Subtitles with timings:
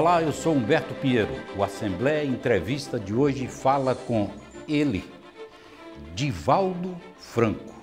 [0.00, 1.28] Olá, eu sou Humberto Pinheiro.
[1.54, 4.30] O Assembleia Entrevista de hoje fala com
[4.66, 5.04] ele,
[6.14, 7.74] Divaldo Franco.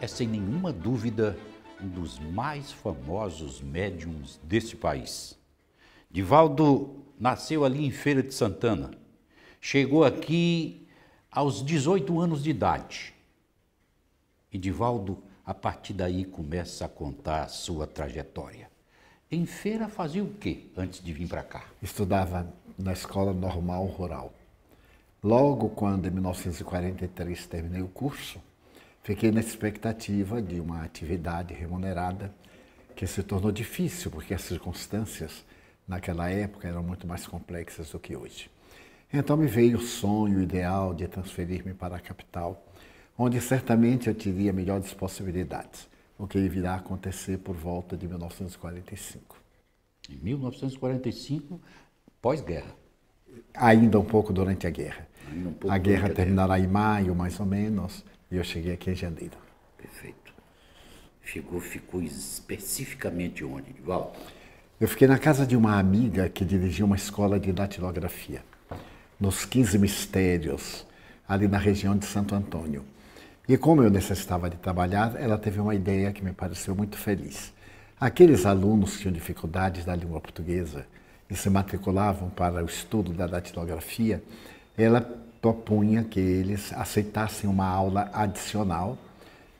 [0.00, 1.38] É sem nenhuma dúvida
[1.78, 5.38] um dos mais famosos médiums desse país.
[6.10, 8.90] Divaldo nasceu ali em Feira de Santana.
[9.60, 10.88] Chegou aqui
[11.30, 13.14] aos 18 anos de idade.
[14.50, 18.72] E Divaldo, a partir daí, começa a contar a sua trajetória.
[19.34, 21.64] Em feira fazia o quê antes de vir para cá?
[21.82, 22.46] Estudava
[22.78, 24.32] na Escola Normal Rural.
[25.20, 28.40] Logo quando, em 1943, terminei o curso,
[29.02, 32.32] fiquei na expectativa de uma atividade remunerada
[32.94, 35.44] que se tornou difícil, porque as circunstâncias
[35.88, 38.48] naquela época eram muito mais complexas do que hoje.
[39.12, 42.64] Então me veio o sonho ideal de transferir-me para a capital,
[43.18, 49.36] onde certamente eu teria melhores possibilidades o que virá a acontecer por volta de 1945.
[50.08, 51.60] Em 1945,
[52.20, 52.74] pós-guerra.
[53.54, 55.08] Ainda um pouco durante a guerra.
[55.32, 59.36] Um a guerra terminará em maio, mais ou menos, e eu cheguei aqui em janeiro.
[59.76, 60.34] Perfeito.
[61.20, 64.12] Ficou, ficou especificamente onde, Divaldo?
[64.80, 68.44] Eu fiquei na casa de uma amiga que dirigia uma escola de datilografia,
[69.18, 70.86] nos 15 mistérios,
[71.26, 72.84] ali na região de Santo Antônio.
[73.46, 77.52] E como eu necessitava de trabalhar, ela teve uma ideia que me pareceu muito feliz.
[78.00, 80.86] Aqueles alunos que tinham dificuldades da língua portuguesa
[81.28, 84.22] e se matriculavam para o estudo da datilografia,
[84.78, 85.02] ela
[85.42, 88.96] propunha que eles aceitassem uma aula adicional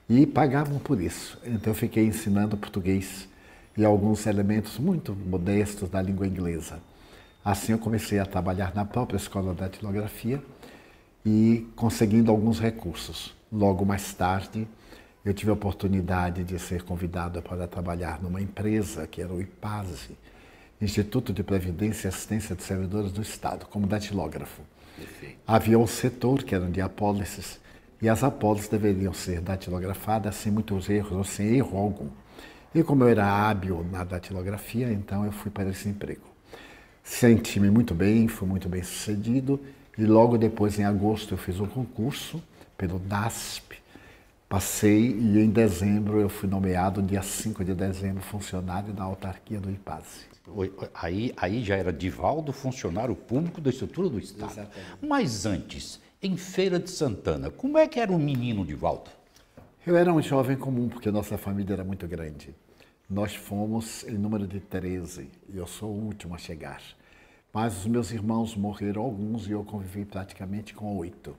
[0.08, 1.38] e pagavam por isso.
[1.44, 3.28] Então eu fiquei ensinando português
[3.76, 6.80] e alguns elementos muito modestos da língua inglesa.
[7.44, 10.42] Assim eu comecei a trabalhar na própria escola de datilografia
[11.24, 13.34] e conseguindo alguns recursos.
[13.54, 14.66] Logo mais tarde,
[15.24, 20.18] eu tive a oportunidade de ser convidado para trabalhar numa empresa que era o IPASE,
[20.80, 24.60] Instituto de Previdência e Assistência de Servidores do Estado, como datilógrafo.
[24.96, 25.36] Perfeito.
[25.46, 27.60] Havia um setor que era de apólices
[28.02, 32.08] e as apólices deveriam ser datilografadas sem muitos erros ou sem erro algum.
[32.74, 36.26] E como eu era hábil na datilografia, então eu fui para esse emprego.
[37.04, 39.60] Senti-me muito bem, fui muito bem sucedido
[39.96, 42.42] e logo depois, em agosto, eu fiz um concurso
[42.86, 43.78] pelo DASP.
[44.46, 49.70] Passei e em dezembro eu fui nomeado, dia 5 de dezembro, funcionário da autarquia do
[49.70, 50.26] IPASE.
[50.92, 54.52] Aí, aí já era Divaldo, funcionário público da estrutura do Estado.
[54.52, 54.98] Exatamente.
[55.00, 59.10] Mas antes, em Feira de Santana, como é que era o menino Divaldo?
[59.86, 62.54] Eu era um jovem comum, porque nossa família era muito grande.
[63.08, 66.82] Nós fomos em número de 13 e eu sou o último a chegar.
[67.50, 71.34] Mas os meus irmãos morreram alguns e eu convivi praticamente com oito.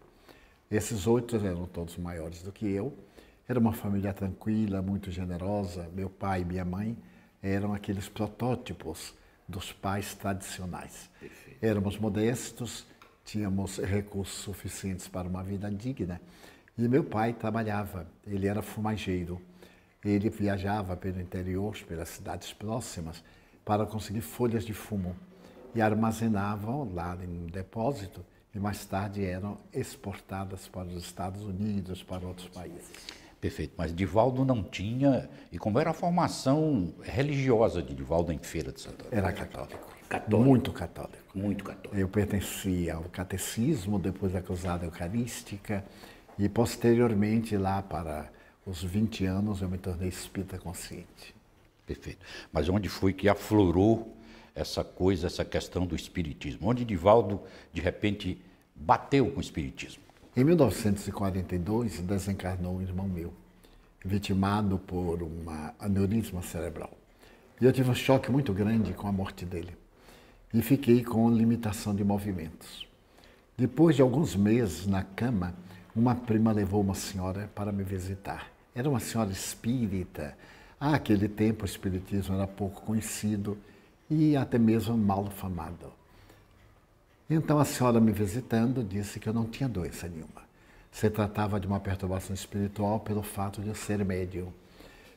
[0.70, 2.94] Esses outros eram todos maiores do que eu.
[3.48, 5.90] Era uma família tranquila, muito generosa.
[5.94, 6.98] Meu pai e minha mãe
[7.42, 9.14] eram aqueles protótipos
[9.48, 11.10] dos pais tradicionais.
[11.20, 11.58] Perfeito.
[11.64, 12.86] Éramos modestos,
[13.24, 16.20] tínhamos recursos suficientes para uma vida digna.
[16.78, 19.40] E meu pai trabalhava, ele era fumageiro.
[20.04, 23.24] Ele viajava pelo interior, pelas cidades próximas,
[23.64, 25.16] para conseguir folhas de fumo
[25.74, 32.02] e armazenavam lá em um depósito e mais tarde eram exportadas para os Estados Unidos,
[32.02, 32.90] para outros países.
[33.42, 38.72] Perfeito, mas Divaldo não tinha, e como era a formação religiosa de Divaldo em Feira
[38.72, 39.10] de Santana?
[39.12, 39.94] Era católico.
[40.08, 40.50] Católico.
[40.50, 41.18] Muito católico.
[41.36, 41.96] Muito católico.
[41.96, 45.84] Eu pertencia ao catecismo, depois da cruzada eucarística,
[46.40, 48.32] e posteriormente, lá para
[48.66, 51.36] os 20 anos, eu me tornei espírita consciente.
[51.86, 52.26] Perfeito.
[52.52, 54.16] Mas onde foi que aflorou
[54.56, 57.42] essa coisa, essa questão do espiritismo, onde Divaldo,
[57.74, 58.42] de repente,
[58.76, 60.04] bateu com o espiritismo.
[60.36, 63.34] Em 1942, desencarnou um irmão meu,
[64.04, 65.46] vitimado por um
[65.80, 66.92] aneurisma cerebral.
[67.60, 69.78] E eu tive um choque muito grande com a morte dele.
[70.54, 72.86] E fiquei com limitação de movimentos.
[73.58, 75.56] Depois de alguns meses na cama,
[75.96, 78.52] uma prima levou uma senhora para me visitar.
[78.76, 80.38] Era uma senhora espírita.
[80.78, 83.58] Ah, aquele tempo o espiritismo era pouco conhecido
[84.10, 85.94] e até mesmo mal famado.
[87.28, 90.46] Então a senhora me visitando disse que eu não tinha doença nenhuma.
[90.92, 94.54] Se tratava de uma perturbação espiritual pelo fato de eu ser médium.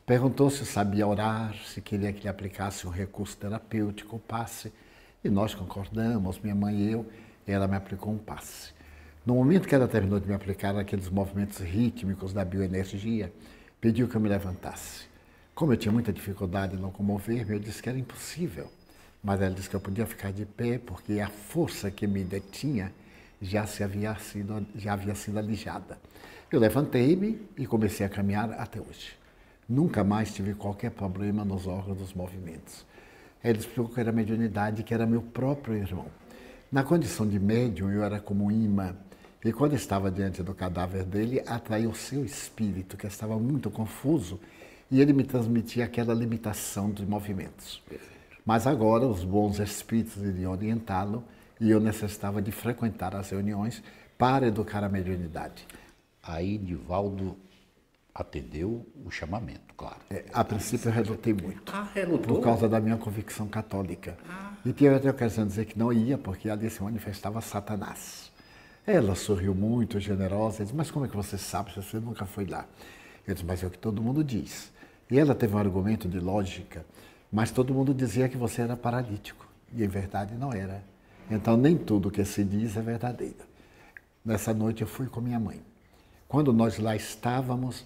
[0.07, 4.73] Perguntou se sabia orar, se queria que lhe aplicasse um recurso terapêutico, um passe.
[5.23, 7.05] E nós concordamos, minha mãe e eu,
[7.45, 8.71] ela me aplicou um passe.
[9.23, 13.31] No momento que ela terminou de me aplicar aqueles movimentos rítmicos da bioenergia,
[13.79, 15.05] pediu que eu me levantasse.
[15.53, 18.67] Como eu tinha muita dificuldade em locomover-me, eu disse que era impossível.
[19.23, 22.91] Mas ela disse que eu podia ficar de pé porque a força que me detinha
[23.41, 25.97] já, se havia, sido, já havia sido alijada.
[26.51, 29.17] Eu levantei-me e comecei a caminhar até hoje.
[29.67, 32.85] Nunca mais tive qualquer problema nos órgãos dos movimentos.
[33.43, 36.07] Ele explicou que era mediunidade, que era meu próprio irmão.
[36.71, 38.95] Na condição de médium, eu era como um imã.
[39.43, 44.39] E quando estava diante do cadáver dele, atraiu o seu espírito, que estava muito confuso,
[44.91, 47.81] e ele me transmitia aquela limitação de movimentos.
[48.45, 51.23] Mas agora os bons espíritos iriam orientá-lo
[51.59, 53.83] e eu necessitava de frequentar as reuniões
[54.17, 55.67] para educar a mediunidade.
[56.23, 57.37] Aí Divaldo
[58.13, 59.99] atendeu o chamamento, claro.
[60.09, 61.71] É, a princípio eu relutei muito.
[61.73, 62.35] Ah, relutou?
[62.35, 64.17] Por causa da minha convicção católica.
[64.27, 64.53] Ah.
[64.65, 68.29] E tinha até ocasião de dizer que não ia, porque ali se manifestava Satanás.
[68.85, 72.25] Ela sorriu muito, generosa, e disse, mas como é que você sabe se você nunca
[72.25, 72.65] foi lá?
[73.25, 74.71] Eu disse, mas é o que todo mundo diz.
[75.09, 76.85] E ela teve um argumento de lógica,
[77.31, 79.47] mas todo mundo dizia que você era paralítico.
[79.73, 80.83] E em verdade não era.
[81.29, 83.47] Então nem tudo que se diz é verdadeiro.
[84.25, 85.61] Nessa noite eu fui com minha mãe.
[86.27, 87.85] Quando nós lá estávamos,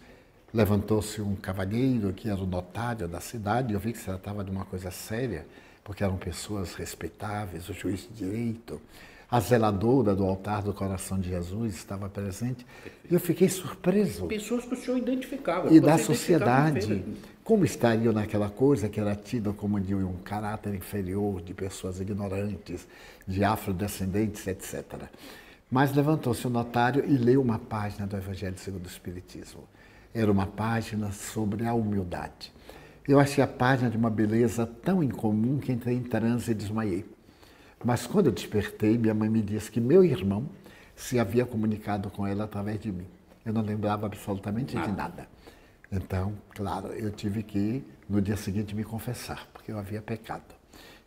[0.53, 3.73] levantou-se um cavalheiro que era o notário da cidade.
[3.73, 5.45] Eu vi que se tratava de uma coisa séria,
[5.83, 8.81] porque eram pessoas respeitáveis, o juiz de direito.
[9.33, 12.63] A zeladora do altar do coração de Jesus estava presente.
[13.09, 14.27] E eu fiquei surpreso.
[14.27, 15.73] Pessoas que o senhor identificava.
[15.73, 17.03] E da sociedade.
[17.43, 22.87] Como estariam naquela coisa que era tida como de um caráter inferior, de pessoas ignorantes,
[23.27, 24.83] de afrodescendentes, etc.
[25.67, 29.63] Mas levantou-se o notário e leu uma página do Evangelho segundo o Espiritismo.
[30.13, 32.53] Era uma página sobre a humildade.
[33.07, 37.22] Eu achei a página de uma beleza tão incomum que entrei em transe e desmaiei.
[37.83, 40.49] Mas quando eu despertei, minha mãe me disse que meu irmão
[40.95, 43.07] se havia comunicado com ela através de mim.
[43.45, 45.27] Eu não lembrava absolutamente de nada.
[45.91, 50.55] Então, claro, eu tive que, no dia seguinte, me confessar, porque eu havia pecado.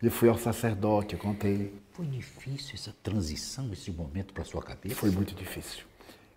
[0.01, 1.73] E fui ao sacerdote, contei.
[1.91, 4.95] Foi difícil essa transição, esse momento para sua cabeça?
[4.95, 5.83] Foi muito difícil,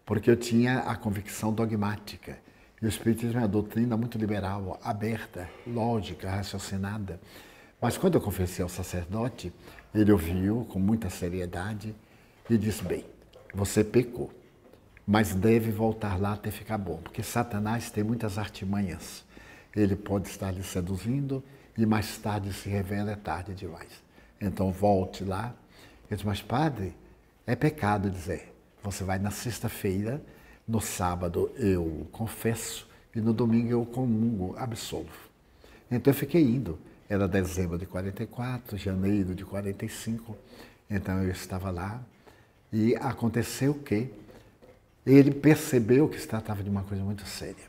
[0.07, 2.39] porque eu tinha a convicção dogmática.
[2.81, 7.21] E o Espiritismo é uma doutrina muito liberal, aberta, lógica, raciocinada.
[7.81, 9.53] Mas quando eu confessei ao sacerdote,
[9.95, 11.95] ele ouviu com muita seriedade
[12.49, 13.05] e disse: Bem,
[13.55, 14.31] você pecou,
[15.07, 19.25] mas deve voltar lá até ficar bom, porque Satanás tem muitas artimanhas.
[19.75, 21.43] Ele pode estar lhe seduzindo
[21.77, 24.03] e mais tarde se revela é tarde demais.
[24.41, 25.55] Então volte lá.
[26.11, 26.95] Eu disse: Mas padre,
[27.47, 28.55] é pecado dizer.
[28.83, 30.23] Você vai na sexta-feira,
[30.67, 35.31] no sábado eu confesso e no domingo eu comungo, absolvo.
[35.91, 36.79] Então eu fiquei indo.
[37.11, 40.37] Era dezembro de 44, janeiro de 45.
[40.89, 42.01] Então eu estava lá
[42.73, 44.09] e aconteceu que
[45.05, 47.69] ele percebeu que se tratava de uma coisa muito séria.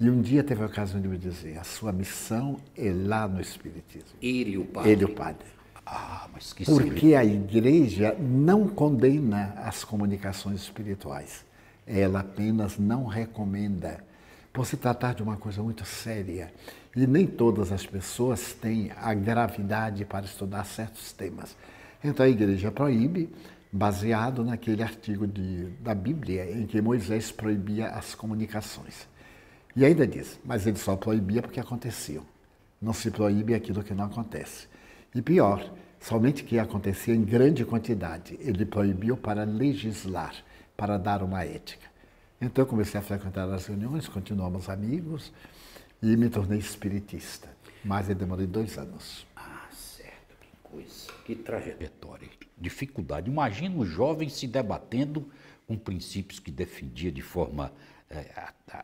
[0.00, 3.40] E um dia teve a ocasião de me dizer: a sua missão é lá no
[3.40, 4.18] Espiritismo.
[4.20, 4.90] Ele o padre.
[4.90, 5.46] Ele o padre.
[5.86, 11.44] Ah, mas que Porque a igreja não condena as comunicações espirituais.
[11.86, 14.04] Ela apenas não recomenda.
[14.52, 16.52] Por se tratar de uma coisa muito séria.
[16.94, 21.56] E nem todas as pessoas têm a gravidade para estudar certos temas.
[22.04, 23.30] Então a igreja proíbe,
[23.72, 29.08] baseado naquele artigo de, da Bíblia em que Moisés proibia as comunicações.
[29.74, 32.24] E ainda diz, mas ele só proibia porque aconteciam.
[32.80, 34.66] Não se proíbe aquilo que não acontece.
[35.14, 38.36] E pior, somente que acontecia em grande quantidade.
[38.40, 40.34] Ele proibiu para legislar,
[40.76, 41.91] para dar uma ética.
[42.42, 45.32] Então eu comecei a frequentar as reuniões, continuamos amigos,
[46.02, 47.48] e me tornei espiritista.
[47.84, 49.24] Mas eu demorei dois anos.
[49.36, 53.30] Ah, certo, que coisa, que trajetória, dificuldade.
[53.30, 55.30] Imagina um jovem se debatendo
[55.68, 57.72] com princípios que defendia de forma
[58.10, 58.26] é,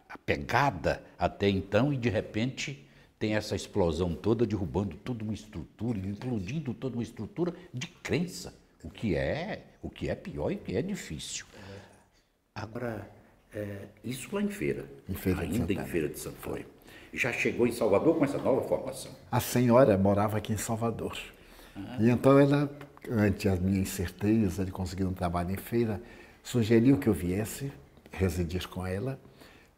[0.09, 2.87] apegada até então e de repente
[3.19, 8.88] tem essa explosão toda derrubando toda uma estrutura, implodindo toda uma estrutura de crença, o
[8.88, 11.45] que é o que é pior e o que é difícil.
[12.55, 13.18] Agora,
[13.59, 16.65] é, isso lá em feira, em feira ainda em feira de Santana
[17.12, 19.12] já chegou em Salvador com essa nova formação?
[19.31, 21.17] A senhora morava aqui em Salvador.
[21.77, 21.97] Ah.
[22.00, 22.71] E então ela,
[23.11, 26.00] ante a minha incerteza de conseguir um trabalho em feira,
[26.43, 27.73] sugeriu que eu viesse
[28.11, 29.19] residir com ela,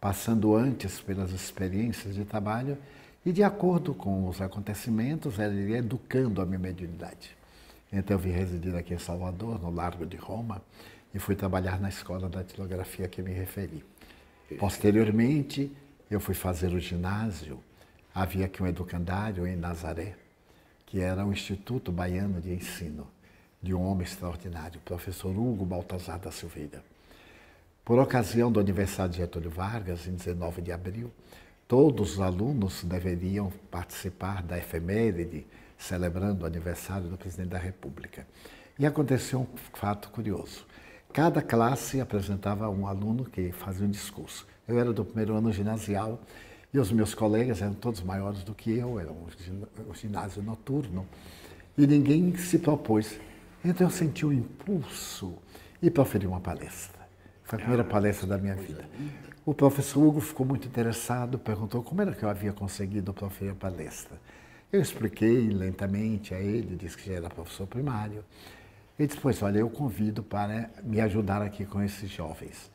[0.00, 2.78] passando antes pelas experiências de trabalho
[3.24, 7.36] e, de acordo com os acontecimentos, ela iria educando a minha mediunidade.
[7.92, 10.62] Então eu vim residir aqui em Salvador, no Largo de Roma,
[11.14, 13.84] e fui trabalhar na escola da tilografia que me referi.
[14.58, 15.70] Posteriormente,
[16.10, 17.60] eu fui fazer o ginásio,
[18.14, 20.16] havia aqui um educandário em Nazaré,
[20.86, 23.06] que era o Instituto Baiano de Ensino,
[23.62, 26.82] de um homem extraordinário, professor Hugo Baltazar da Silveira.
[27.84, 31.12] Por ocasião do aniversário de Getúlio Vargas, em 19 de abril,
[31.68, 35.46] todos os alunos deveriam participar da efeméride
[35.80, 38.26] celebrando o aniversário do presidente da República.
[38.78, 40.66] E aconteceu um fato curioso.
[41.12, 44.46] Cada classe apresentava um aluno que fazia um discurso.
[44.66, 46.20] Eu era do primeiro ano ginasial
[46.72, 49.26] E os meus colegas eram todos maiores do que eu, era um
[49.92, 51.04] ginásio noturno,
[51.76, 53.18] e ninguém se propôs.
[53.64, 55.34] Então eu senti o um impulso
[55.82, 57.00] e proferi uma palestra.
[57.42, 58.88] Foi a primeira palestra da minha vida.
[59.44, 63.56] O professor Hugo ficou muito interessado, perguntou como era que eu havia conseguido proferir a
[63.56, 64.16] palestra.
[64.72, 68.24] Eu expliquei lentamente a ele, disse que já era professor primário.
[69.00, 72.70] Ele disse, pois olha, eu convido para me ajudar aqui com esses jovens.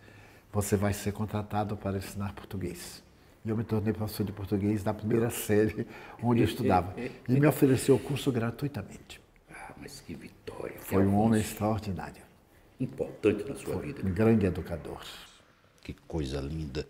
[0.51, 3.03] Você vai ser contratado para ensinar português.
[3.45, 5.85] E eu me tornei professor de português na primeira série
[6.23, 6.95] onde eu estudava.
[7.29, 9.21] E me ofereceu o curso gratuitamente.
[9.51, 10.73] Ah, mas que vitória.
[10.79, 12.23] Foi um homem extraordinário.
[12.79, 14.01] Importante na sua Foi vida.
[14.03, 15.05] Um grande educador.
[15.83, 16.87] Que coisa linda.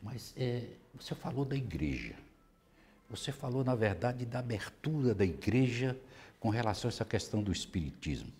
[0.00, 2.14] Mas é, você falou da igreja.
[3.10, 5.98] Você falou, na verdade, da abertura da igreja
[6.38, 8.32] com relação a essa questão do espiritismo.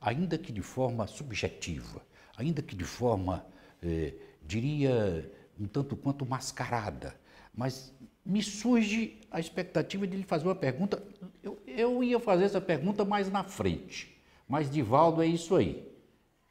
[0.00, 2.02] Ainda que de forma subjetiva,
[2.36, 3.44] ainda que de forma,
[3.82, 7.14] eh, diria, um tanto quanto mascarada.
[7.54, 7.92] Mas
[8.24, 11.02] me surge a expectativa de lhe fazer uma pergunta.
[11.42, 14.16] Eu, eu ia fazer essa pergunta mais na frente.
[14.48, 15.86] Mas, Divaldo, é isso aí.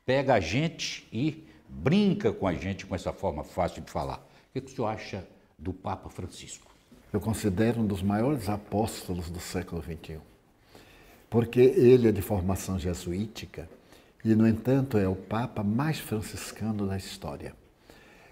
[0.05, 4.17] Pega a gente e brinca com a gente com essa forma fácil de falar.
[4.17, 5.27] O que, que o senhor acha
[5.57, 6.67] do Papa Francisco?
[7.11, 10.19] eu considero um dos maiores apóstolos do século XXI.
[11.29, 13.69] Porque ele é de formação jesuítica
[14.23, 17.53] e, no entanto, é o Papa mais franciscano da história.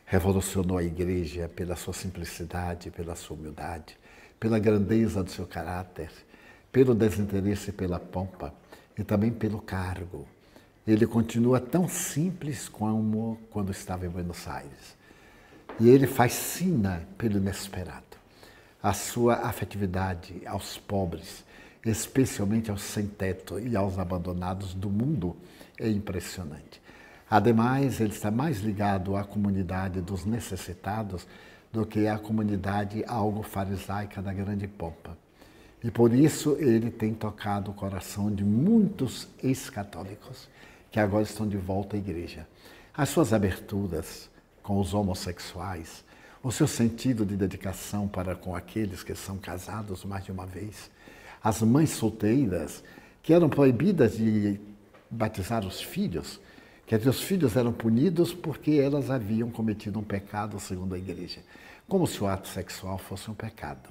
[0.05, 3.97] Revolucionou a Igreja pela sua simplicidade, pela sua humildade,
[4.39, 6.09] pela grandeza do seu caráter,
[6.71, 8.53] pelo desinteresse pela pompa
[8.97, 10.27] e também pelo cargo.
[10.87, 14.95] Ele continua tão simples como quando estava em Buenos Aires.
[15.79, 18.15] E ele fascina pelo inesperado
[18.81, 21.43] a sua afetividade aos pobres,
[21.85, 25.35] especialmente aos sem-teto e aos abandonados do mundo,
[25.79, 26.81] é impressionante.
[27.29, 31.27] Ademais, ele está mais ligado à comunidade dos necessitados
[31.71, 35.17] do que à comunidade algo farisaica da grande pompa.
[35.83, 40.49] E por isso ele tem tocado o coração de muitos ex-católicos
[40.89, 42.47] que agora estão de volta à igreja.
[42.95, 44.29] As suas aberturas
[44.63, 46.03] com os homossexuais,
[46.41, 50.89] o seu sentido de dedicação para com aqueles que são casados mais de uma vez,
[51.45, 52.83] as mães solteiras
[53.21, 54.59] que eram proibidas de
[55.11, 56.41] batizar os filhos,
[56.87, 61.41] que os filhos eram punidos porque elas haviam cometido um pecado segundo a igreja,
[61.87, 63.89] como se o ato sexual fosse um pecado.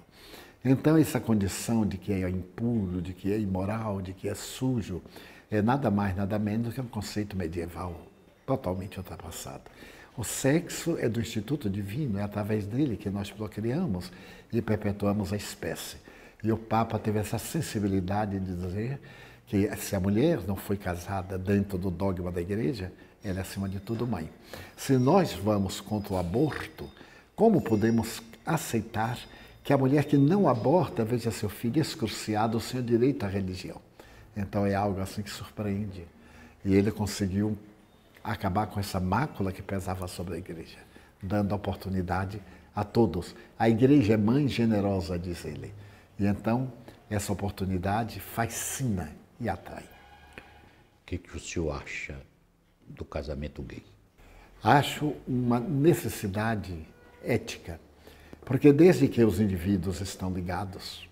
[0.65, 5.01] Então essa condição de que é impuro, de que é imoral, de que é sujo,
[5.49, 8.01] é nada mais, nada menos que um conceito medieval
[8.45, 9.71] totalmente ultrapassado.
[10.17, 14.11] O sexo é do Instituto Divino, é através dele que nós procriamos
[14.53, 16.03] e perpetuamos a espécie.
[16.45, 19.01] E o Papa teve essa sensibilidade de dizer
[19.47, 22.93] que se a mulher não foi casada dentro do dogma da igreja,
[23.25, 24.31] ela é acima de tudo mãe.
[24.77, 26.87] Se nós vamos contra o aborto,
[27.35, 29.19] como podemos aceitar
[29.63, 33.81] que a mulher que não aborta veja seu filho excruciado sem o direito à religião?
[34.37, 36.07] Então é algo assim que surpreende.
[36.63, 37.57] E ele conseguiu
[38.23, 40.77] acabar com essa mácula que pesava sobre a igreja,
[41.23, 42.39] dando oportunidade
[42.77, 43.35] a todos.
[43.59, 45.73] A igreja é mãe generosa, diz ele.
[46.19, 46.73] E então,
[47.11, 49.85] essa oportunidade fascina e atrai.
[49.85, 52.17] O que, que o senhor acha
[52.87, 53.85] do casamento gay?
[54.63, 56.87] Acho uma necessidade
[57.23, 57.81] ética,
[58.45, 61.09] porque desde que os indivíduos estão ligados,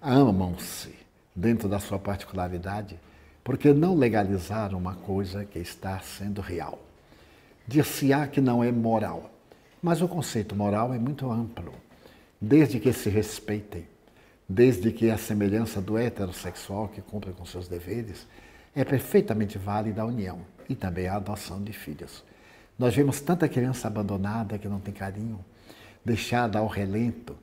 [0.00, 0.94] amam-se
[1.34, 2.98] dentro da sua particularidade,
[3.44, 6.78] por que não legalizar uma coisa que está sendo real?
[7.66, 9.30] Dir-se-á que não é moral,
[9.82, 11.74] mas o conceito moral é muito amplo.
[12.40, 13.86] Desde que se respeitem,
[14.52, 18.26] desde que a semelhança do heterossexual que cumpre com seus deveres,
[18.74, 22.24] é perfeitamente válida a união e também a adoção de filhos.
[22.76, 25.38] Nós vemos tanta criança abandonada que não tem carinho,
[26.04, 27.36] deixada ao relento.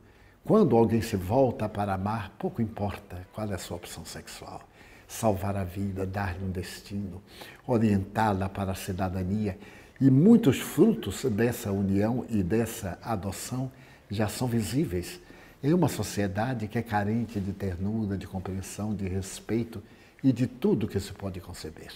[0.43, 4.61] Quando alguém se volta para amar, pouco importa qual é a sua opção sexual
[5.07, 7.21] salvar a vida, dar-lhe um destino,
[7.65, 9.57] orientá-la para a cidadania.
[10.01, 13.71] E muitos frutos dessa união e dessa adoção
[14.11, 15.21] já são visíveis
[15.67, 19.83] em uma sociedade que é carente de ternura, de compreensão, de respeito
[20.23, 21.91] e de tudo que se pode conceber.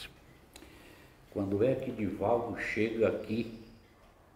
[1.31, 3.57] Quando é que Divaldo chega aqui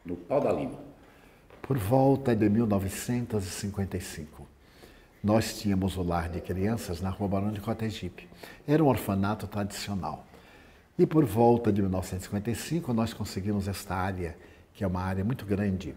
[0.06, 0.80] no Pau da Lima?
[1.62, 4.48] Por volta de 1955
[5.22, 8.30] nós tínhamos o lar de crianças na Rua Barão de Cotegipe.
[8.66, 10.26] Era um orfanato tradicional.
[10.98, 14.38] E por volta de 1955 nós conseguimos esta área,
[14.74, 15.94] que é uma área muito grande,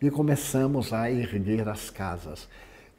[0.00, 2.48] e começamos a erguer as casas.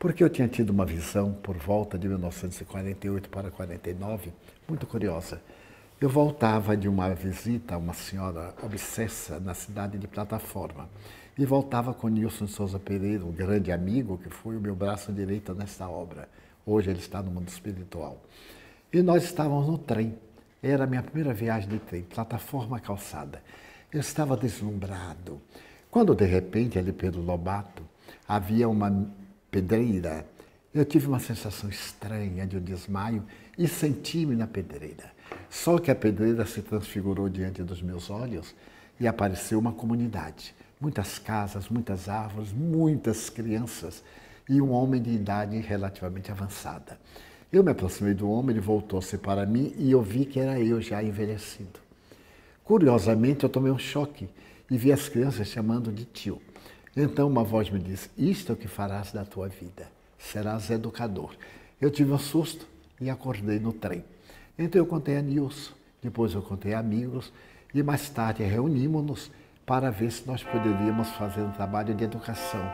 [0.03, 4.33] Porque eu tinha tido uma visão por volta de 1948 para 49,
[4.67, 5.41] muito curiosa.
[6.01, 10.89] Eu voltava de uma visita a uma senhora obsessa na cidade de Plataforma.
[11.38, 15.55] e voltava com Nilson Souza Pereira, um grande amigo que foi o meu braço direito
[15.55, 16.27] nessa obra.
[16.65, 18.22] Hoje ele está no mundo espiritual.
[18.91, 20.17] E nós estávamos no trem.
[20.62, 23.41] Era a minha primeira viagem de trem, plataforma calçada.
[23.89, 25.41] Eu estava deslumbrado.
[25.89, 27.83] Quando de repente, ali pelo Lobato,
[28.27, 28.89] havia uma
[29.53, 30.25] pedreira,
[30.74, 33.24] eu tive uma sensação estranha de um desmaio
[33.55, 35.12] e senti-me na pedreira.
[35.48, 38.55] Só que a pedreira se transfigurou diante dos meus olhos
[39.00, 40.55] e apareceu uma comunidade.
[40.81, 44.03] Muitas casas, muitas árvores, muitas crianças
[44.50, 47.00] e um homem de idade relativamente avançada.
[47.51, 50.81] Eu me aproximei do homem, ele voltou-se para mim e eu vi que era eu
[50.81, 51.79] já envelhecido.
[52.63, 54.27] Curiosamente, eu tomei um choque
[54.72, 56.41] e vi as crianças chamando de tio.
[56.96, 61.36] Então uma voz me disse: Isto é o que farás da tua vida, serás educador.
[61.82, 62.68] Eu tive um susto
[63.02, 64.04] e acordei no trem.
[64.58, 67.34] Então eu contei a Nilson, depois eu contei a amigos
[67.74, 69.32] e mais tarde reunimos-nos
[69.66, 72.72] para ver se nós poderíamos fazer um trabalho de educação,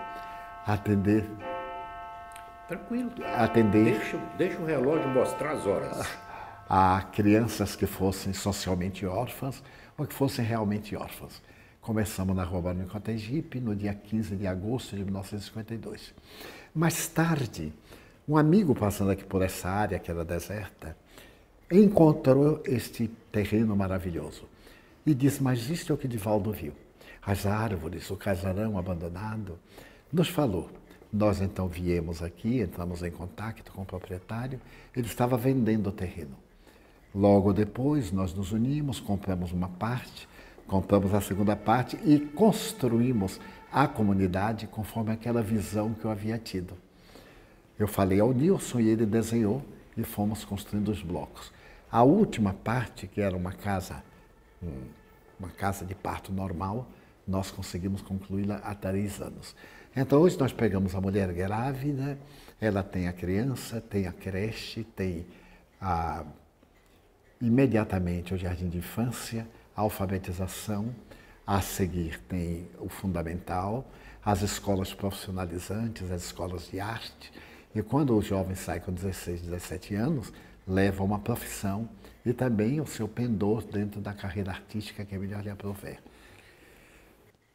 [0.65, 1.25] atender.
[2.67, 3.11] Tranquilo.
[3.35, 3.97] Atender.
[3.97, 6.07] Deixa, deixa o relógio mostrar as horas.
[6.69, 9.63] A crianças que fossem socialmente órfãs
[9.97, 11.41] ou que fossem realmente órfãs.
[11.89, 16.13] Começamos na Rua Barão Cotegipe no dia 15 de agosto de 1952.
[16.71, 17.73] Mais tarde,
[18.27, 20.95] um amigo passando aqui por essa área que era deserta,
[21.71, 24.43] encontrou este terreno maravilhoso
[25.03, 26.73] e disse: Mas isto é o que Divaldo viu.
[27.25, 29.57] As árvores, o casarão abandonado.
[30.13, 30.69] Nos falou.
[31.11, 34.61] Nós então viemos aqui, entramos em contato com o proprietário,
[34.95, 36.37] ele estava vendendo o terreno.
[37.15, 40.28] Logo depois, nós nos unimos, compramos uma parte,
[40.69, 46.77] compramos a segunda parte e construímos a comunidade conforme aquela visão que eu havia tido.
[47.77, 49.63] Eu falei ao Nilson e ele desenhou
[49.97, 51.51] e fomos construindo os blocos.
[51.91, 54.03] A última parte, que era uma casa,
[55.39, 56.87] uma casa de parto normal,
[57.27, 59.55] nós conseguimos concluí-la há três anos.
[59.95, 62.17] Então hoje nós pegamos a mulher grávida,
[62.61, 65.25] ela tem a criança, tem a creche, tem
[65.81, 66.23] a,
[67.41, 69.47] imediatamente o jardim de infância,
[69.79, 70.93] alfabetização,
[71.45, 73.89] a seguir tem o fundamental,
[74.23, 77.31] as escolas profissionalizantes, as escolas de arte.
[77.73, 80.33] E quando o jovem sai com 16, 17 anos,
[80.67, 81.89] leva uma profissão
[82.25, 85.99] e também o seu pendor dentro da carreira artística que é melhor lhe aprover.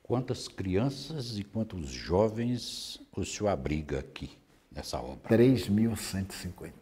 [0.02, 4.36] Quantas crianças e quantos jovens o senhor abriga aqui
[4.70, 5.28] nessa obra?
[5.30, 6.72] 3.150.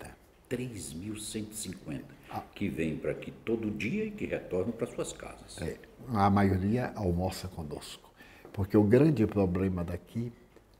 [0.50, 2.21] 3.150, ah.
[2.54, 5.60] Que vêm para aqui todo dia e que retornam para suas casas.
[5.60, 5.76] É,
[6.14, 8.10] a maioria almoça conosco,
[8.52, 10.32] porque o grande problema daqui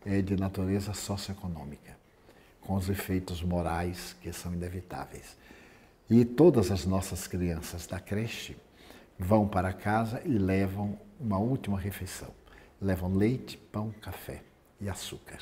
[0.05, 1.97] é de natureza socioeconômica,
[2.61, 5.37] com os efeitos morais que são inevitáveis.
[6.11, 8.57] E todas as nossas crianças da creche
[9.19, 12.29] vão para casa e levam uma última refeição.
[12.81, 14.43] Levam leite, pão, café
[14.81, 15.39] e açúcar.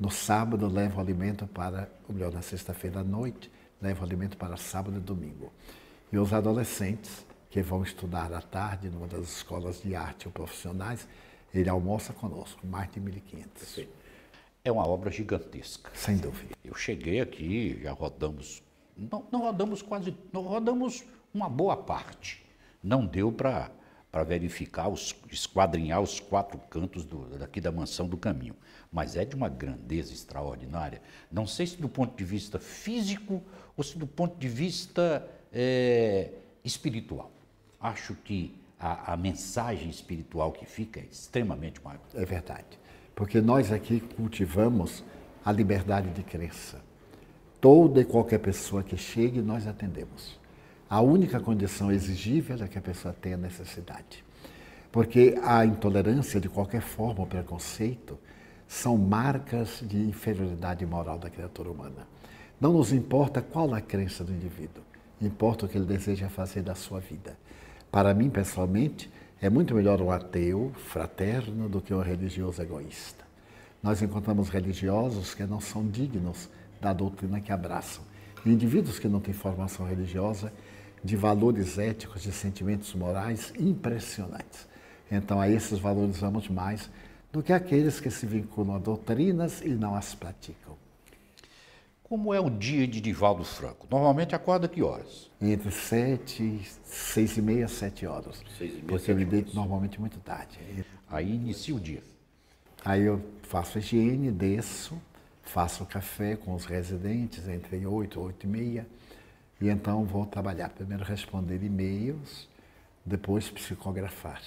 [0.00, 3.50] No sábado levam alimento para, ou melhor, na sexta-feira à noite,
[3.84, 5.52] levam alimento para sábado e domingo.
[6.12, 11.06] E os adolescentes que vão estudar à tarde numa das escolas de arte ou profissionais,
[11.54, 13.86] ele almoça conosco, mais de 1.500.
[14.64, 15.90] É uma obra gigantesca.
[15.94, 16.54] Sem dúvida.
[16.64, 18.62] Eu cheguei aqui, já rodamos
[18.96, 22.44] não, não rodamos quase, não rodamos uma boa parte.
[22.82, 23.70] Não deu para
[24.14, 28.54] para verificar, os, esquadrinhar os quatro cantos do, daqui da mansão do caminho.
[28.92, 31.02] Mas é de uma grandeza extraordinária.
[31.32, 33.42] Não sei se do ponto de vista físico
[33.76, 36.30] ou se do ponto de vista é,
[36.64, 37.28] espiritual.
[37.80, 41.98] Acho que a, a, mensagem espiritual que fica é extremamente maior.
[42.14, 42.78] É verdade.
[43.16, 45.02] Porque nós aqui cultivamos
[45.44, 46.80] a liberdade de crença.
[47.60, 50.38] Toda e qualquer pessoa que chegue, nós atendemos.
[50.94, 54.24] A única condição exigível é que a pessoa tenha necessidade.
[54.92, 58.16] Porque a intolerância, de qualquer forma, o preconceito,
[58.68, 62.06] são marcas de inferioridade moral da criatura humana.
[62.60, 64.84] Não nos importa qual a crença do indivíduo,
[65.20, 67.36] importa o que ele deseja fazer da sua vida.
[67.90, 69.10] Para mim, pessoalmente,
[69.42, 73.24] é muito melhor um ateu fraterno do que um religioso egoísta.
[73.82, 76.48] Nós encontramos religiosos que não são dignos
[76.80, 78.04] da doutrina que abraçam.
[78.46, 80.52] Indivíduos que não têm formação religiosa,
[81.04, 84.66] de valores éticos, de sentimentos morais impressionantes.
[85.12, 86.90] Então, a esses valorizamos mais
[87.30, 90.74] do que aqueles que se vinculam a doutrinas e não as praticam.
[92.02, 93.86] Como é o dia de Divaldo Franco?
[93.90, 95.30] Normalmente acorda que horas?
[95.40, 98.42] Entre sete, seis e meia, sete horas.
[98.56, 100.58] Seis e meia, porque eu me deito normalmente muito tarde.
[101.10, 102.02] Aí inicia o dia.
[102.84, 105.00] Aí eu faço higiene, desço,
[105.42, 108.86] faço café com os residentes entre 8 e 8 e meia,
[109.60, 110.70] e então vou trabalhar.
[110.70, 112.48] Primeiro responder e-mails,
[113.04, 114.42] depois psicografar.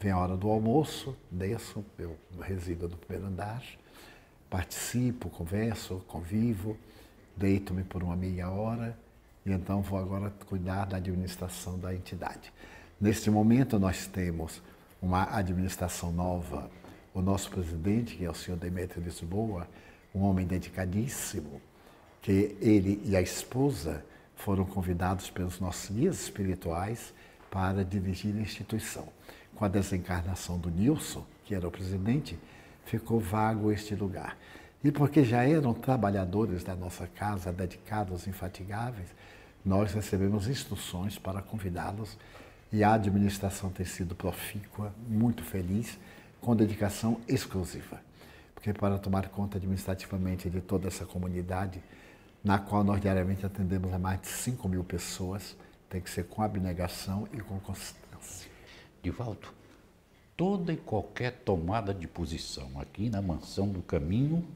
[0.00, 3.62] Vem a hora do almoço, desço, eu resido no primeiro andar,
[4.48, 6.76] participo, converso, convivo,
[7.36, 8.96] deito-me por uma meia hora
[9.44, 12.52] e então vou agora cuidar da administração da entidade.
[13.00, 14.62] Neste momento nós temos
[15.00, 16.70] uma administração nova.
[17.14, 19.66] O nosso presidente, que é o senhor Demetrio Lisboa,
[20.14, 21.60] um homem dedicadíssimo,
[22.20, 24.04] que ele e a esposa
[24.38, 27.12] foram convidados pelos nossos guias espirituais
[27.50, 29.08] para dirigir a instituição.
[29.54, 32.38] Com a desencarnação do Nilson, que era o presidente,
[32.86, 34.38] ficou vago este lugar.
[34.82, 39.08] E porque já eram trabalhadores da nossa casa, dedicados, infatigáveis,
[39.64, 42.16] nós recebemos instruções para convidá-los
[42.72, 45.98] e a administração tem sido profícua, muito feliz,
[46.40, 48.00] com dedicação exclusiva.
[48.54, 51.82] Porque para tomar conta administrativamente de toda essa comunidade,
[52.48, 55.54] na qual nós diariamente atendemos a mais de 5 mil pessoas,
[55.90, 58.50] tem que ser com abnegação e com constância.
[59.02, 59.48] Divaldo,
[60.34, 64.48] toda e qualquer tomada de posição aqui na mansão do caminho,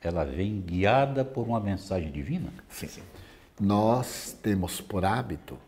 [0.00, 2.50] ela vem guiada por uma mensagem divina?
[2.70, 3.02] Sim.
[3.60, 5.58] Nós temos por hábito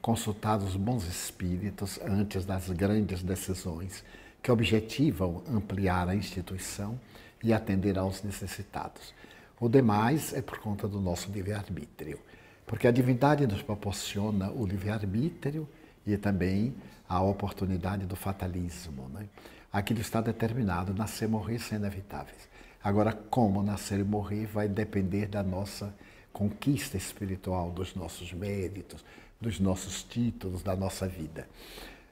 [0.00, 4.02] consultar os bons espíritos antes das grandes decisões
[4.42, 6.98] que objetivam ampliar a instituição
[7.42, 9.12] e atender aos necessitados.
[9.60, 12.18] O demais é por conta do nosso livre-arbítrio,
[12.66, 15.68] porque a divindade nos proporciona o livre-arbítrio
[16.04, 16.74] e também
[17.08, 19.08] a oportunidade do fatalismo.
[19.10, 19.28] Né?
[19.72, 22.48] Aquilo está determinado, nascer e morrer são inevitáveis.
[22.82, 25.94] Agora, como nascer e morrer vai depender da nossa
[26.32, 29.04] conquista espiritual, dos nossos méritos,
[29.40, 31.48] dos nossos títulos, da nossa vida.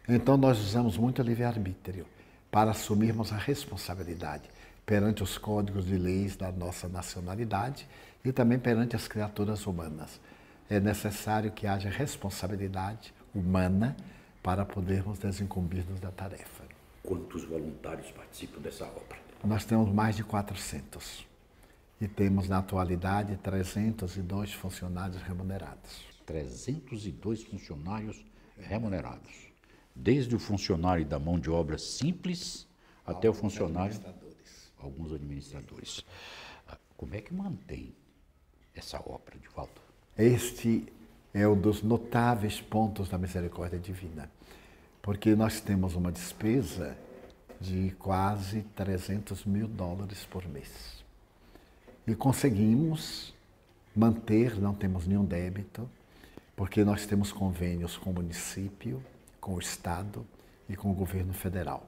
[0.09, 2.07] Então, nós usamos muito o livre-arbítrio
[2.51, 4.49] para assumirmos a responsabilidade
[4.85, 7.89] perante os códigos de leis da nossa nacionalidade
[8.25, 10.21] e também perante as criaturas humanas.
[10.69, 13.97] É necessário que haja responsabilidade humana
[14.43, 16.65] para podermos desincumbir-nos da tarefa.
[17.03, 19.19] Quantos voluntários participam dessa obra?
[19.45, 21.27] Nós temos mais de 400
[22.01, 26.05] e temos na atualidade 302 funcionários remunerados.
[26.27, 28.25] 302 funcionários
[28.57, 29.53] remunerados.
[29.95, 32.67] Desde o funcionário da mão de obra simples
[33.05, 34.01] até o funcionário.
[36.69, 37.95] Ah, como é que mantém
[38.75, 39.81] essa obra de volta?
[40.17, 40.87] Este
[41.35, 44.31] é um dos notáveis pontos da misericórdia divina,
[45.01, 46.97] porque nós temos uma despesa
[47.61, 51.03] de quase 300 mil dólares por mês
[52.07, 53.33] e conseguimos
[53.95, 55.89] manter, não temos nenhum débito,
[56.57, 59.03] porque nós temos convênios com o município,
[59.41, 60.27] com o Estado
[60.69, 61.87] e com o governo federal.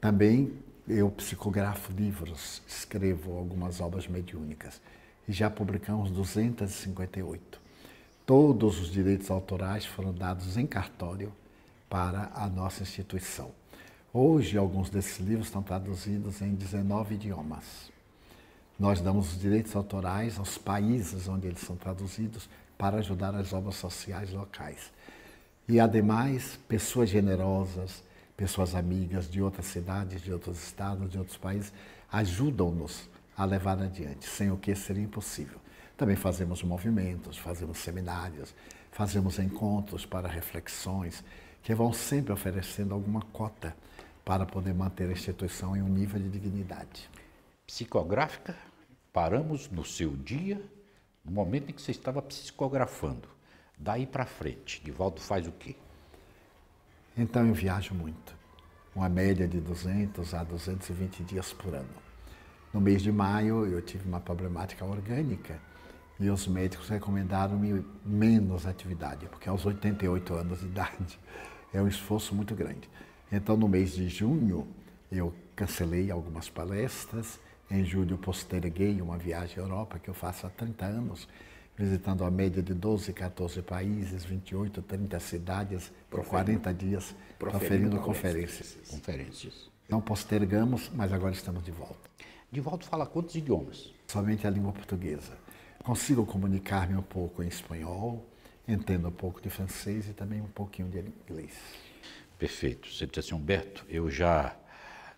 [0.00, 0.52] Também
[0.88, 4.80] eu psicografo livros, escrevo algumas obras mediúnicas
[5.28, 7.60] e já publicamos 258.
[8.26, 11.32] Todos os direitos autorais foram dados em cartório
[11.88, 13.50] para a nossa instituição.
[14.12, 17.90] Hoje, alguns desses livros estão traduzidos em 19 idiomas.
[18.78, 23.76] Nós damos os direitos autorais aos países onde eles são traduzidos para ajudar as obras
[23.76, 24.90] sociais locais.
[25.68, 28.02] E, ademais, pessoas generosas,
[28.40, 31.74] pessoas amigas de outras cidades, de outros estados, de outros países,
[32.10, 35.58] ajudam-nos a levar adiante, sem o que seria impossível.
[35.94, 38.54] Também fazemos movimentos, fazemos seminários,
[38.92, 41.22] fazemos encontros para reflexões,
[41.62, 43.76] que vão sempre oferecendo alguma cota
[44.24, 47.10] para poder manter a instituição em um nível de dignidade.
[47.66, 48.56] Psicográfica
[49.12, 50.62] Paramos no seu dia,
[51.22, 53.28] no momento em que você estava psicografando.
[53.76, 55.76] Daí para frente, Divaldo faz o quê?
[57.16, 58.34] Então eu viajo muito,
[58.94, 61.88] uma média de 200 a 220 dias por ano.
[62.72, 65.58] No mês de maio eu tive uma problemática orgânica
[66.20, 71.18] e os médicos recomendaram-me menos atividade, porque aos 88 anos de idade
[71.74, 72.88] é um esforço muito grande.
[73.30, 74.68] Então no mês de junho
[75.10, 80.50] eu cancelei algumas palestras em julho, posterguei uma viagem à Europa que eu faço há
[80.50, 81.28] 30 anos,
[81.80, 88.76] visitando a média de 12, 14 países, 28, 30 cidades, por 40 dias, proferindo conferências.
[88.86, 89.70] Conferências.
[89.88, 92.10] Não postergamos, mas agora estamos de volta.
[92.52, 93.94] De volta fala quantos idiomas?
[94.06, 95.32] Somente a língua portuguesa.
[95.82, 98.26] Consigo comunicar-me um pouco em espanhol,
[98.68, 101.54] entendo um pouco de francês e também um pouquinho de inglês.
[102.38, 102.88] Perfeito.
[102.88, 104.54] Você disse assim, Humberto, eu já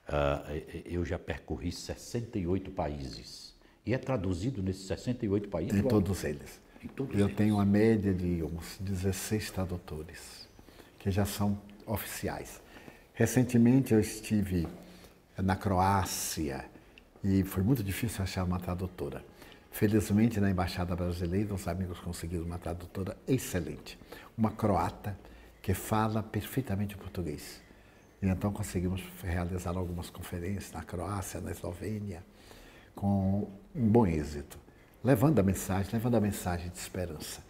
[0.03, 3.52] Uh, eu já percorri 68 países.
[3.85, 5.79] E é traduzido nesses 68 países?
[5.79, 6.61] Em todos eles.
[6.83, 7.37] Em todos eu eles.
[7.37, 10.49] tenho uma média de uns 16 tradutores,
[10.99, 12.61] que já são oficiais.
[13.15, 14.67] Recentemente eu estive
[15.37, 16.65] na Croácia
[17.23, 19.25] e foi muito difícil achar uma tradutora.
[19.71, 23.99] Felizmente, na Embaixada Brasileira, os amigos conseguiram uma tradutora excelente,
[24.37, 25.19] uma croata
[25.63, 27.61] que fala perfeitamente português
[28.21, 32.23] E então conseguimos realizar algumas conferências na Croácia, na Eslovênia,
[32.95, 34.59] com um bom êxito,
[35.03, 37.43] levando a mensagem, levando a mensagem de esperança.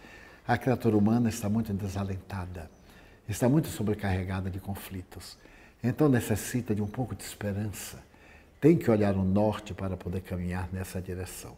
[0.46, 2.70] A criatura humana está muito desalentada,
[3.28, 5.38] está muito sobrecarregada de conflitos.
[5.82, 8.02] Então necessita de um pouco de esperança.
[8.60, 11.56] Tem que olhar o norte para poder caminhar nessa direção.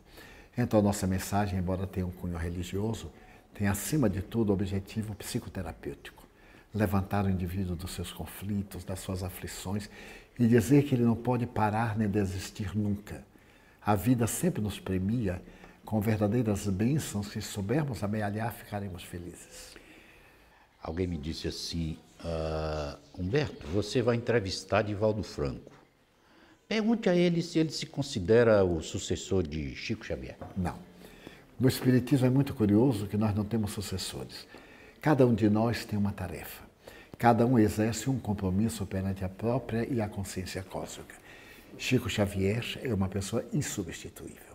[0.56, 3.10] Então nossa mensagem, embora tenha um cunho religioso,
[3.52, 6.24] tem acima de tudo o objetivo psicoterapêutico
[6.74, 9.88] levantar o indivíduo dos seus conflitos, das suas aflições
[10.38, 13.24] e dizer que ele não pode parar nem desistir nunca.
[13.84, 15.42] A vida sempre nos premia
[15.84, 19.74] com verdadeiras bênçãos que soubermos amealhar, ficaremos felizes.
[20.82, 25.70] Alguém me disse assim, uh, Humberto, você vai entrevistar Divaldo Franco.
[26.66, 30.36] Pergunte a ele se ele se considera o sucessor de Chico Xavier.
[30.56, 30.78] Não.
[31.60, 34.46] No Espiritismo é muito curioso que nós não temos sucessores.
[35.00, 36.64] Cada um de nós tem uma tarefa.
[37.18, 41.14] Cada um exerce um compromisso perante a própria e a consciência cósmica.
[41.76, 44.54] Chico Xavier é uma pessoa insubstituível.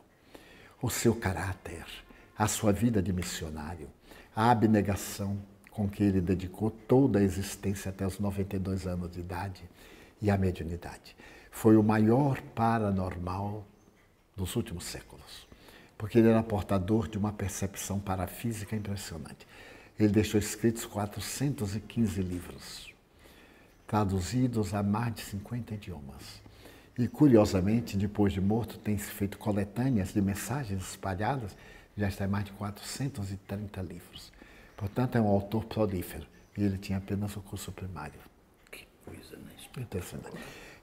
[0.82, 1.86] O seu caráter,
[2.38, 3.90] a sua vida de missionário,
[4.36, 5.38] a abnegação
[5.70, 9.62] com que ele dedicou toda a existência até os 92 anos de idade
[10.22, 11.16] e a mediunidade.
[11.52, 13.66] Foi o maior paranormal
[14.36, 15.48] dos últimos séculos,
[15.98, 19.46] porque ele era portador de uma percepção parafísica impressionante.
[20.00, 22.94] Ele deixou escritos 415 livros,
[23.86, 26.49] traduzidos a mais de 50 idiomas.
[27.00, 31.56] E, curiosamente, depois de morto, tem se feito coletâneas de mensagens espalhadas,
[31.98, 34.34] já está em mais de 430 livros.
[34.76, 36.28] Portanto, é um autor prolífero.
[36.58, 38.20] E ele tinha apenas o curso primário.
[38.70, 39.52] Que coisa, né?
[39.78, 40.36] Impressionante.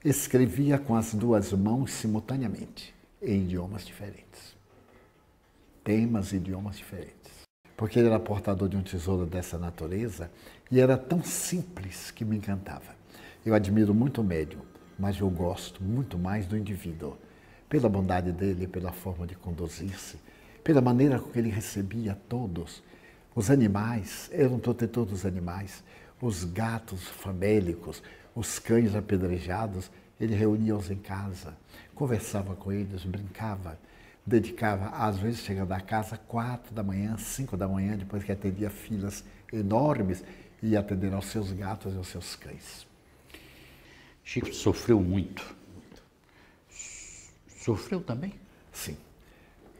[0.03, 4.57] Escrevia com as duas mãos simultaneamente, em idiomas diferentes.
[5.83, 7.37] Temas e idiomas diferentes
[7.77, 10.31] porque ele era portador de um tesouro dessa natureza
[10.71, 12.97] e era tão simples que me encantava.
[13.45, 14.61] Eu admiro muito o médium,
[14.97, 17.17] mas eu gosto muito mais do indivíduo,
[17.69, 20.17] pela bondade dele, pela forma de conduzir-se,
[20.63, 22.83] pela maneira com que ele recebia todos.
[23.35, 25.83] Os animais, era um protetor dos animais,
[26.21, 28.01] os gatos famélicos,
[28.35, 31.55] os cães apedrejados, ele reunia-os em casa,
[31.93, 33.77] conversava com eles, brincava
[34.27, 38.69] dedicava, às vezes, chegando a casa, quatro da manhã, cinco da manhã, depois que atendia
[38.69, 40.21] filas enormes,
[40.61, 42.86] e atender aos seus gatos e aos seus cães.
[44.27, 45.55] Chico sofreu muito.
[47.61, 48.33] Sofreu também?
[48.73, 48.97] Sim.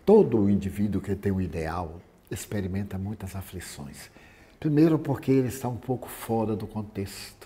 [0.06, 2.00] Todo indivíduo que tem um ideal
[2.32, 4.10] experimenta muitas aflições.
[4.58, 7.46] Primeiro, porque ele está um pouco fora do contexto.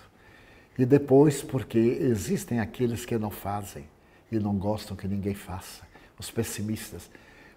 [0.78, 3.84] E depois, porque existem aqueles que não fazem
[4.30, 5.82] e não gostam que ninguém faça
[6.16, 7.10] os pessimistas.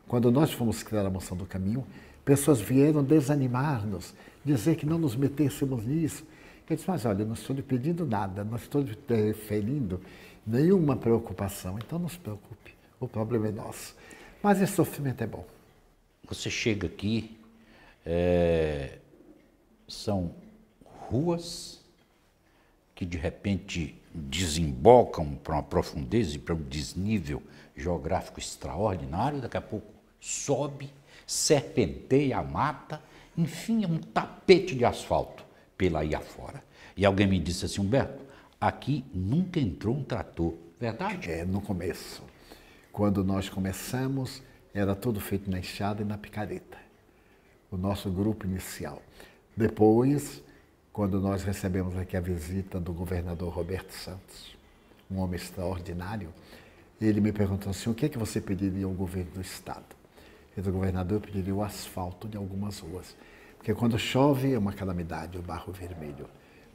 [0.08, 1.86] Quando nós fomos criar a moção do caminho,
[2.26, 4.12] pessoas vieram desanimar-nos,
[4.44, 6.26] dizer que não nos metêssemos nisso.
[6.68, 10.02] Eu disse, mas olha, eu não estou lhe pedindo nada, não estou lhe referindo
[10.46, 13.96] nenhuma preocupação, então não se preocupe, o problema é nosso.
[14.42, 15.46] Mas esse sofrimento é bom.
[16.28, 17.38] Você chega aqui,
[18.04, 18.98] é,
[19.88, 20.34] são
[20.84, 21.84] ruas
[22.96, 27.44] que de repente desembocam para uma profundeza e para um desnível
[27.76, 30.92] geográfico extraordinário, daqui a pouco sobe,
[31.28, 33.02] serpenteia a mata,
[33.38, 35.45] enfim, é um tapete de asfalto
[35.78, 36.64] pela aí afora.
[36.96, 38.24] E alguém me disse assim, Humberto,
[38.60, 41.32] aqui nunca entrou um trator, verdade?
[41.32, 42.24] É, no começo.
[42.92, 44.42] Quando nós começamos,
[44.74, 46.78] era tudo feito na enxada e na picareta.
[47.70, 49.02] O nosso grupo inicial.
[49.56, 50.42] Depois,
[50.94, 54.56] quando nós recebemos aqui a visita do governador Roberto Santos,
[55.12, 56.34] um homem extraordinário,
[57.02, 59.96] ele me perguntou assim: o que é que você pediria ao governo do Estado?
[60.56, 63.16] E do governador eu pediria o asfalto de algumas ruas.
[63.66, 66.30] Porque quando chove é uma calamidade, o barro vermelho.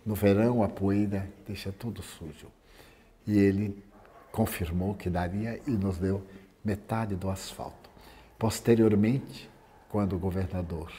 [0.04, 2.48] No verão, a poeira deixa tudo sujo.
[3.24, 3.80] E ele
[4.32, 6.26] confirmou que daria e nos deu
[6.64, 7.88] metade do asfalto.
[8.36, 9.48] Posteriormente,
[9.88, 10.92] quando o governador,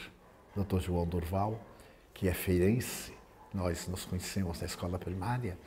[0.56, 0.80] Dr.
[0.80, 1.60] João Durval,
[2.14, 3.12] que é feirense,
[3.52, 5.58] nós nos conhecemos na escola primária,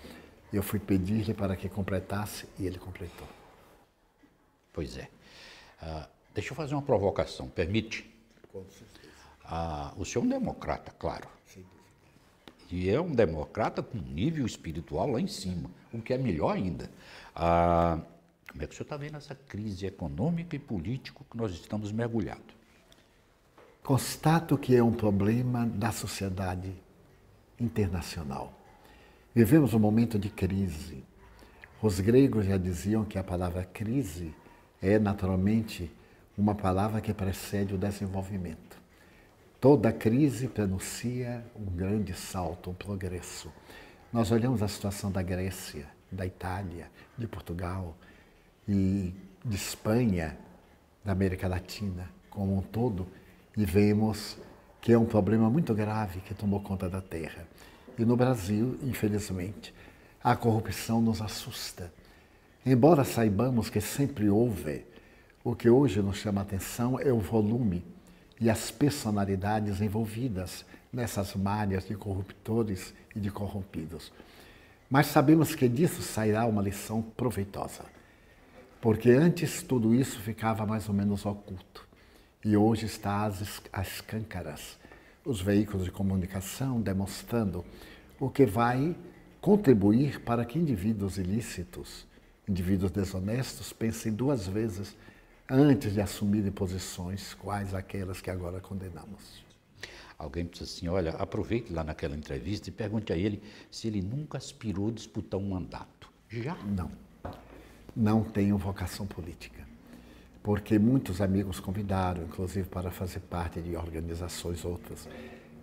[0.51, 3.27] eu fui pedir-lhe para que completasse e ele completou.
[4.73, 5.07] Pois é.
[5.79, 8.11] Ah, deixa eu fazer uma provocação, permite?
[8.51, 9.04] Com certeza.
[9.47, 11.27] Ah, o senhor é um democrata, claro.
[12.71, 16.89] E é um democrata com nível espiritual lá em cima, o que é melhor ainda.
[17.35, 17.99] Ah,
[18.49, 21.91] como é que o senhor está vendo essa crise econômica e política que nós estamos
[21.91, 22.55] mergulhados?
[23.83, 26.73] Constato que é um problema da sociedade
[27.59, 28.53] internacional.
[29.33, 31.03] Vivemos um momento de crise.
[31.81, 34.33] Os gregos já diziam que a palavra crise
[34.81, 35.91] é naturalmente
[36.37, 38.84] uma palavra que precede o desenvolvimento.
[39.65, 43.51] Toda crise prenuncia um grande salto, um progresso.
[44.13, 47.97] Nós olhamos a situação da Grécia, da Itália, de Portugal
[48.69, 49.11] e
[49.43, 50.37] de Espanha,
[51.03, 53.07] da América Latina como um todo,
[53.57, 54.37] e vemos
[54.79, 57.47] que é um problema muito grave que tomou conta da terra.
[57.97, 59.73] E no Brasil, infelizmente,
[60.23, 61.91] a corrupção nos assusta.
[62.63, 64.85] Embora saibamos que sempre houve,
[65.43, 67.83] o que hoje nos chama atenção é o volume
[68.39, 74.11] e as personalidades envolvidas nessas malhas de corruptores e de corrompidos.
[74.89, 77.85] Mas sabemos que disso sairá uma lição proveitosa,
[78.81, 81.87] porque antes tudo isso ficava mais ou menos oculto
[82.43, 84.77] e hoje está às, às câncaras
[85.25, 87.65] os veículos de comunicação demonstrando
[88.19, 88.95] o que vai
[89.41, 92.05] contribuir para que indivíduos ilícitos,
[92.47, 94.95] indivíduos desonestos, pensem duas vezes
[95.49, 99.43] antes de assumirem posições quais aquelas que agora condenamos.
[100.17, 104.37] Alguém disse assim: olha, aproveite lá naquela entrevista e pergunte a ele se ele nunca
[104.37, 106.09] aspirou a disputar um mandato.
[106.29, 106.55] Já?
[106.55, 106.91] Não.
[107.95, 109.63] Não tenho vocação política.
[110.41, 115.07] Porque muitos amigos convidaram, inclusive para fazer parte de organizações outras.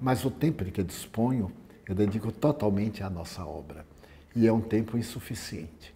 [0.01, 1.53] Mas o tempo de que disponho,
[1.88, 3.87] eu dedico totalmente à nossa obra.
[4.35, 5.95] E é um tempo insuficiente.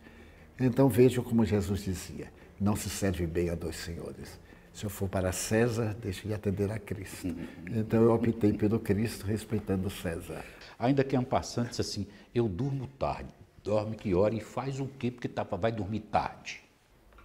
[0.59, 4.39] Então vejo como Jesus dizia: não se serve bem a dois senhores.
[4.73, 7.35] Se eu for para César, deixe de atender a Cristo.
[7.71, 10.45] Então eu optei pelo Cristo, respeitando César.
[10.79, 13.31] Ainda que é um passante assim, eu durmo tarde.
[13.65, 15.11] Dorme que hora e faz o quê?
[15.11, 16.63] Porque tá, vai dormir tarde.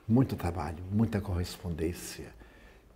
[0.07, 2.27] Muito trabalho, muita correspondência.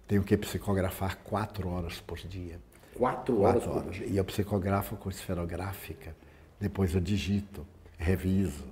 [0.07, 2.59] Tenho que psicografar quatro horas por dia.
[2.95, 4.01] Quatro horas, quatro horas.
[4.07, 6.15] E eu psicografo com esferográfica.
[6.59, 7.67] Depois eu digito,
[7.97, 8.65] reviso,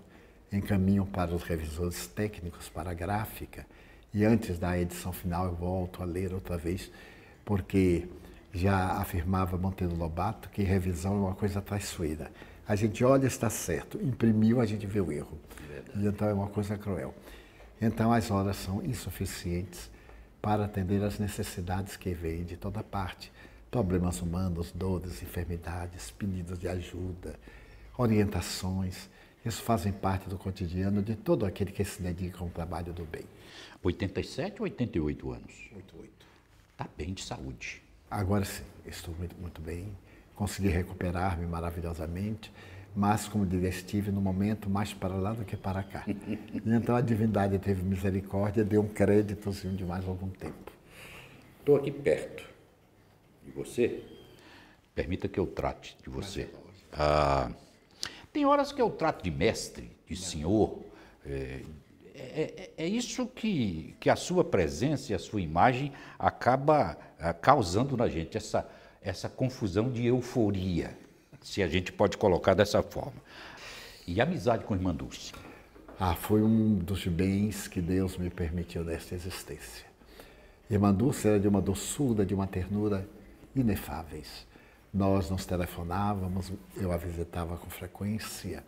[0.54, 3.66] encaminho para os revisores técnicos para a gráfica
[4.14, 6.92] e antes da edição final eu volto a ler outra vez,
[7.44, 8.08] porque
[8.54, 12.32] já afirmava Monteiro Lobato que revisão é uma coisa traiçoeira.
[12.68, 15.38] A gente olha está certo, imprimiu, a gente vê o erro.
[15.96, 17.14] E então é uma coisa cruel.
[17.82, 19.92] Então as horas são insuficientes
[20.42, 23.32] para atender às necessidades que vêm de toda parte.
[23.72, 27.40] Problemas humanos, dores, enfermidades, pedidos de ajuda,
[27.98, 29.10] orientações.
[29.46, 33.26] Isso fazem parte do cotidiano de todo aquele que se dedica ao trabalho do bem.
[33.84, 35.54] 87 ou 88 anos?
[35.76, 36.26] 88.
[36.72, 37.82] Está bem de saúde.
[38.10, 39.96] Agora sim, estou muito, muito bem.
[40.36, 42.52] Consegui recuperar-me maravilhosamente,
[42.96, 46.06] mas, como diria Steve, no momento mais para lá do que para cá.
[46.66, 50.72] então a divindade teve misericórdia, deu um créditozinho de mais algum tempo.
[51.60, 52.44] Estou aqui perto.
[53.48, 54.04] E você?
[54.96, 56.50] Permita que eu trate de você.
[56.92, 57.50] Ah,
[58.34, 60.80] tem horas que eu trato de mestre, de senhor,
[61.24, 61.62] é,
[62.16, 67.34] é, é, é, isso que, que a sua presença e a sua imagem acaba ah,
[67.34, 68.68] causando na gente, essa,
[69.02, 70.98] essa confusão de euforia,
[71.42, 73.22] se a gente pode colocar dessa forma.
[74.08, 75.32] E amizade com a irmã Dulce?
[76.00, 79.86] Ah, foi um dos bens que Deus me permitiu nesta existência.
[80.70, 83.08] Irmã Dulce era de uma doçura, de uma ternura
[83.56, 84.46] inefáveis.
[84.94, 88.64] Nós nos telefonávamos, eu a visitava com frequência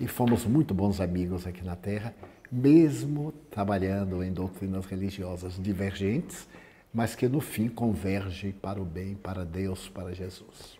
[0.00, 2.14] e fomos muito bons amigos aqui na Terra
[2.54, 6.46] mesmo trabalhando em doutrinas religiosas divergentes,
[6.92, 10.78] mas que no fim convergem para o bem, para Deus, para Jesus.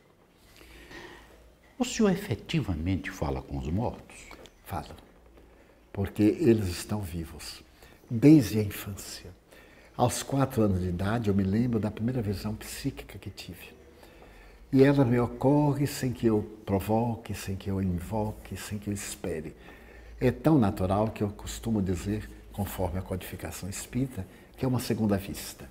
[1.77, 4.17] O senhor efetivamente fala com os mortos?
[4.65, 4.95] Falo,
[5.93, 7.63] porque eles estão vivos
[8.09, 9.31] desde a infância.
[9.97, 13.75] Aos quatro anos de idade, eu me lembro da primeira visão psíquica que tive.
[14.75, 18.93] E ela me ocorre sem que eu provoque, sem que eu invoque, sem que eu
[18.93, 19.55] espere
[20.21, 25.17] é tão natural que eu costumo dizer, conforme a codificação espírita, que é uma segunda
[25.17, 25.69] vista.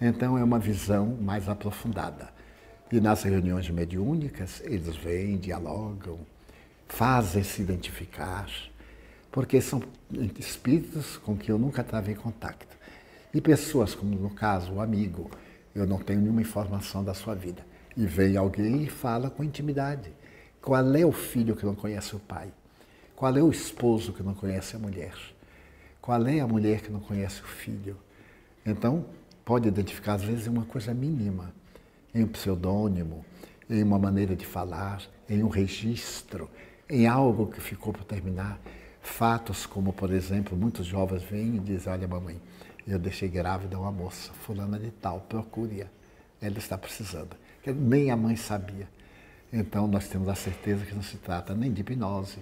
[0.00, 2.28] Então é uma visão mais aprofundada.
[2.92, 6.18] E nas reuniões mediúnicas, eles vêm, dialogam,
[6.88, 8.48] fazem-se identificar,
[9.30, 9.82] porque são
[10.38, 12.66] espíritos com que eu nunca travei contato.
[13.32, 15.30] E pessoas, como no caso o amigo,
[15.74, 17.64] eu não tenho nenhuma informação da sua vida.
[17.96, 20.12] E vem alguém e fala com intimidade.
[20.62, 22.52] Qual é o filho que não conhece o pai?
[23.16, 25.14] Qual é o esposo que não conhece a mulher?
[26.00, 27.96] Qual é a mulher que não conhece o filho?
[28.64, 29.04] Então,
[29.44, 31.52] pode identificar, às vezes, uma coisa mínima,
[32.14, 33.24] em um pseudônimo,
[33.68, 36.50] em uma maneira de falar, em um registro,
[36.88, 38.60] em algo que ficou para terminar.
[39.00, 42.40] Fatos como, por exemplo, muitos jovens vêm e dizem: Olha, mamãe,
[42.86, 45.86] eu deixei grávida uma moça, fulana de tal, procure-a,
[46.40, 47.36] ela está precisando.
[47.66, 48.88] Nem a mãe sabia.
[49.52, 52.38] Então, nós temos a certeza que não se trata nem de hipnose,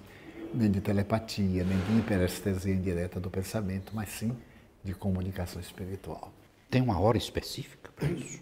[0.52, 4.36] nem de telepatia, nem de hiperestesia indireta do pensamento, mas sim
[4.84, 6.32] de comunicação espiritual.
[6.70, 8.40] Tem uma hora específica para isso?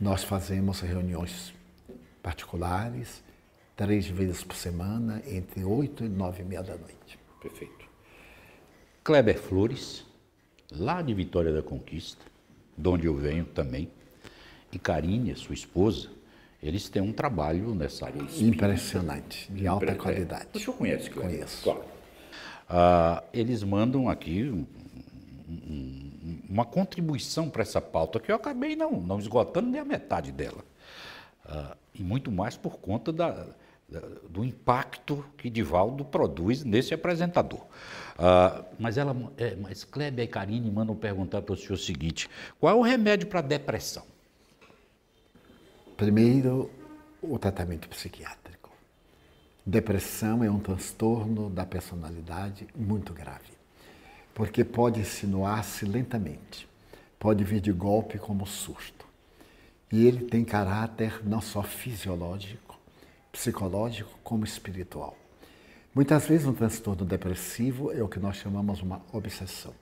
[0.00, 1.52] Nós fazemos reuniões
[2.22, 3.22] particulares
[3.76, 7.18] três vezes por semana, entre oito e nove e meia da noite.
[7.40, 7.86] Perfeito.
[9.04, 10.04] Kleber Flores,
[10.70, 12.24] lá de Vitória da Conquista,
[12.76, 13.90] de onde eu venho também,
[14.72, 16.08] e Karine, sua esposa,
[16.62, 18.20] eles têm um trabalho nessa área.
[18.38, 20.46] Impressionante, de alta Impre- qualidade.
[20.54, 21.10] O senhor conhece?
[21.10, 21.62] Conheço.
[21.62, 21.84] Claro.
[22.68, 24.66] Ah, eles mandam aqui um-
[25.48, 30.32] um- uma contribuição para essa pauta que eu acabei não, não esgotando nem a metade
[30.32, 30.62] dela.
[31.46, 33.46] Ah, e muito mais por conta da-
[33.88, 37.64] da- do impacto que Divaldo produz nesse apresentador.
[38.18, 42.28] Ah, mas, ela, é, mas Kleber e Karine mandam perguntar para o senhor o seguinte:
[42.60, 44.02] qual é o remédio para a depressão?
[45.98, 46.70] Primeiro,
[47.20, 48.70] o tratamento psiquiátrico.
[49.66, 53.50] Depressão é um transtorno da personalidade muito grave,
[54.32, 56.68] porque pode insinuar-se lentamente,
[57.18, 59.04] pode vir de golpe como surto.
[59.90, 62.78] E ele tem caráter não só fisiológico,
[63.32, 65.18] psicológico, como espiritual.
[65.92, 69.74] Muitas vezes um transtorno depressivo é o que nós chamamos uma obsessão.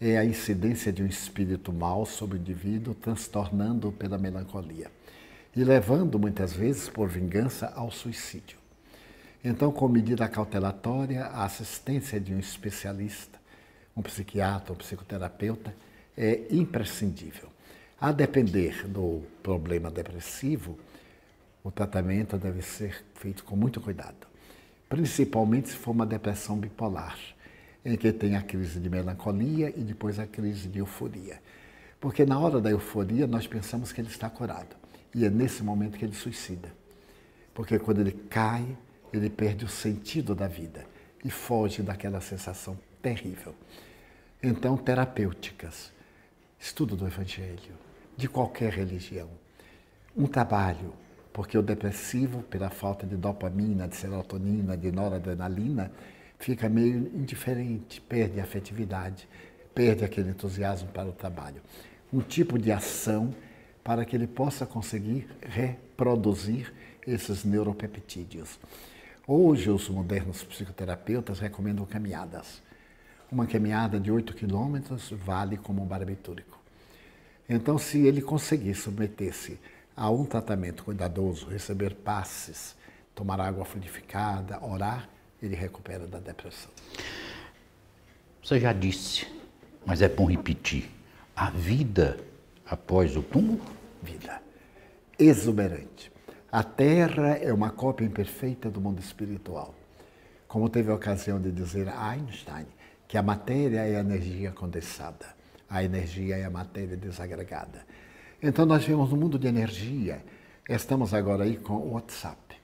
[0.00, 4.90] É a incidência de um espírito mau sobre o indivíduo, transtornando-o pela melancolia
[5.56, 8.58] e levando muitas vezes por vingança ao suicídio.
[9.42, 13.40] Então, com medida cautelatória, a assistência de um especialista,
[13.96, 15.74] um psiquiatra, um psicoterapeuta,
[16.14, 17.48] é imprescindível.
[17.98, 20.78] A depender do problema depressivo,
[21.64, 24.26] o tratamento deve ser feito com muito cuidado,
[24.90, 27.18] principalmente se for uma depressão bipolar,
[27.82, 31.40] em que tem a crise de melancolia e depois a crise de euforia.
[31.98, 34.76] Porque na hora da euforia nós pensamos que ele está curado
[35.16, 36.70] e é nesse momento que ele suicida.
[37.54, 38.76] Porque quando ele cai,
[39.10, 40.84] ele perde o sentido da vida
[41.24, 43.54] e foge daquela sensação terrível.
[44.42, 45.90] Então, terapêuticas,
[46.60, 47.74] estudo do Evangelho,
[48.14, 49.30] de qualquer religião,
[50.14, 50.92] um trabalho,
[51.32, 55.90] porque o depressivo, pela falta de dopamina, de serotonina, de noradrenalina,
[56.38, 59.26] fica meio indiferente, perde a afetividade,
[59.74, 61.62] perde aquele entusiasmo para o trabalho.
[62.12, 63.34] Um tipo de ação
[63.86, 66.74] para que ele possa conseguir reproduzir
[67.06, 68.58] esses neuropeptídeos.
[69.24, 72.60] Hoje, os modernos psicoterapeutas recomendam caminhadas.
[73.30, 76.58] Uma caminhada de 8 quilômetros vale como um barbitúrico.
[77.48, 79.56] Então, se ele conseguir submeter-se
[79.96, 82.74] a um tratamento cuidadoso, receber passes,
[83.14, 85.08] tomar água fluidificada, orar,
[85.40, 86.72] ele recupera da depressão.
[88.42, 89.28] Você já disse,
[89.86, 90.90] mas é bom repetir:
[91.36, 92.18] a vida
[92.66, 93.62] após o túmulo?
[94.02, 94.46] Vida
[95.18, 96.12] exuberante.
[96.50, 99.74] A Terra é uma cópia imperfeita do mundo espiritual.
[100.46, 102.66] Como teve a ocasião de dizer Einstein,
[103.08, 105.26] que a matéria é a energia condensada,
[105.68, 107.84] a energia é a matéria desagregada.
[108.42, 110.24] Então nós vemos no mundo de energia,
[110.68, 112.56] estamos agora aí com o WhatsApp.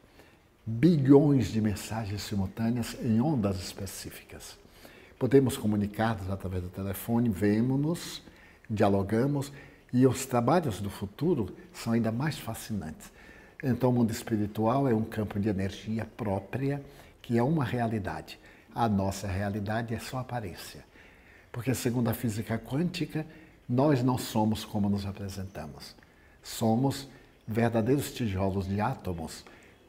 [0.65, 4.57] Bilhões de mensagens simultâneas em ondas específicas.
[5.19, 8.23] Podemos comunicar-nos através do telefone, vemos-nos,
[8.71, 9.53] dialogamos
[9.93, 13.13] e os trabalhos do futuro são ainda mais fascinantes.
[13.63, 16.83] Então, o mundo espiritual é um campo de energia própria,
[17.21, 18.39] que é uma realidade.
[18.75, 20.85] A nossa realidade é só aparência.
[21.53, 23.27] Porque, segundo a física quântica,
[23.69, 25.95] nós não somos como nos apresentamos.
[26.43, 27.07] Somos
[27.47, 29.45] verdadeiros tijolos de átomos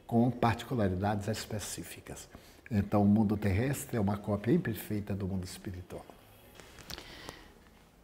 [0.06, 2.28] com particularidades específicas.
[2.70, 6.04] Então, o mundo terrestre é uma cópia imperfeita do mundo espiritual.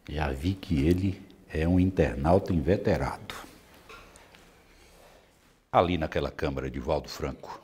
[0.08, 3.34] Já vi que ele é um internauta inveterado.
[5.70, 7.60] Ali naquela Câmara de Valdo Franco,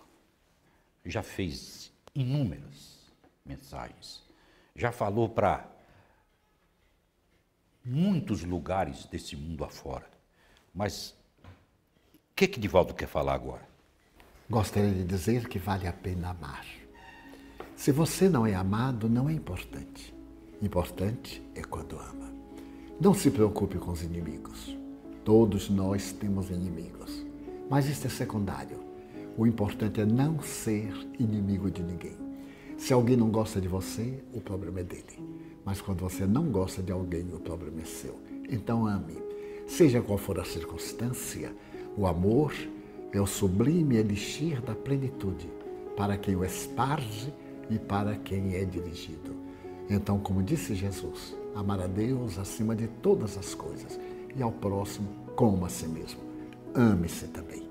[1.04, 2.96] já fez inúmeras
[3.44, 4.22] mensagens,
[4.74, 5.66] já falou para
[7.84, 10.06] muitos lugares desse mundo afora.
[10.74, 11.14] Mas
[12.14, 13.66] o que que Divaldo quer falar agora?
[14.48, 16.66] Gostaria de dizer que vale a pena amar.
[17.76, 20.14] Se você não é amado, não é importante.
[20.62, 22.35] Importante é quando ama.
[22.98, 24.74] Não se preocupe com os inimigos.
[25.22, 27.26] Todos nós temos inimigos.
[27.68, 28.78] Mas isso é secundário.
[29.36, 32.16] O importante é não ser inimigo de ninguém.
[32.78, 35.18] Se alguém não gosta de você, o problema é dele.
[35.62, 38.14] Mas quando você não gosta de alguém, o problema é seu.
[38.48, 39.18] Então ame.
[39.66, 41.54] Seja qual for a circunstância,
[41.98, 42.54] o amor
[43.12, 45.50] é o sublime elixir da plenitude
[45.98, 47.30] para quem o esparge
[47.68, 49.36] e para quem é dirigido.
[49.90, 53.98] Então, como disse Jesus, amar a Deus acima de todas as coisas
[54.36, 56.20] e ao próximo como a si mesmo.
[56.74, 57.68] Ame-se também.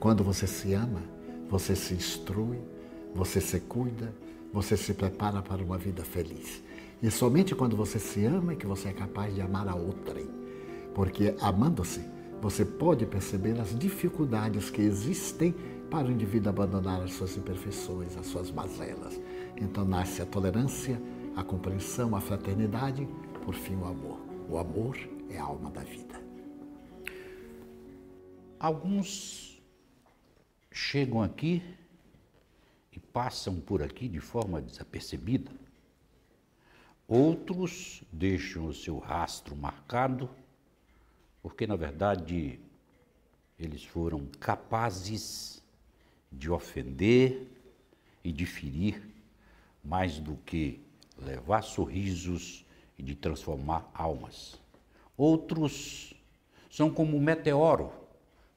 [0.00, 1.02] Quando você se ama,
[1.50, 2.58] você se instrui,
[3.14, 4.14] você se cuida,
[4.52, 6.62] você se prepara para uma vida feliz.
[7.02, 10.26] E somente quando você se ama é que você é capaz de amar a outrem.
[10.94, 12.00] Porque amando-se,
[12.40, 15.54] você pode perceber as dificuldades que existem
[15.90, 19.20] para o indivíduo abandonar as suas imperfeições, as suas mazelas.
[19.56, 21.00] Então nasce a tolerância,
[21.38, 23.06] a compreensão, a fraternidade,
[23.44, 24.18] por fim o amor.
[24.48, 24.98] O amor
[25.30, 26.20] é a alma da vida.
[28.58, 29.62] Alguns
[30.72, 31.62] chegam aqui
[32.90, 35.52] e passam por aqui de forma desapercebida.
[37.06, 40.28] Outros deixam o seu rastro marcado,
[41.40, 42.58] porque na verdade
[43.56, 45.62] eles foram capazes
[46.32, 47.46] de ofender
[48.24, 49.00] e de ferir
[49.84, 50.87] mais do que
[51.18, 52.64] levar sorrisos
[52.98, 54.58] e de transformar almas.
[55.16, 56.14] Outros
[56.70, 57.92] são como um meteoro,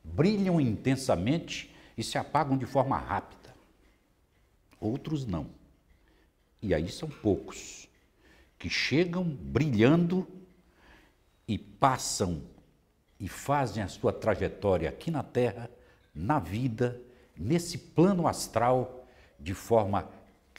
[0.03, 3.53] brilham intensamente e se apagam de forma rápida.
[4.79, 5.47] Outros não.
[6.61, 7.87] E aí são poucos
[8.57, 10.27] que chegam brilhando
[11.47, 12.43] e passam
[13.19, 15.69] e fazem a sua trajetória aqui na Terra,
[16.13, 17.01] na vida,
[17.35, 19.07] nesse plano astral,
[19.39, 20.09] de forma